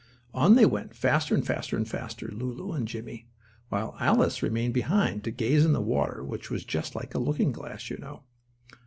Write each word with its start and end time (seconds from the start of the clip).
On 0.33 0.55
they 0.55 0.65
went, 0.65 0.95
faster 0.95 1.35
and 1.35 1.45
faster 1.45 1.77
and 1.77 1.87
faster, 1.87 2.27
Lulu 2.29 2.71
and 2.71 2.87
Jimmie, 2.87 3.27
while 3.69 3.95
Alice 3.99 4.41
remained 4.41 4.73
behind, 4.73 5.23
to 5.25 5.29
gaze 5.29 5.63
in 5.63 5.73
the 5.73 5.79
water 5.79 6.23
which 6.23 6.49
was 6.49 6.65
just 6.65 6.95
like 6.95 7.13
a 7.13 7.19
looking 7.19 7.51
glass, 7.51 7.87
you 7.91 7.97
know. 7.97 8.23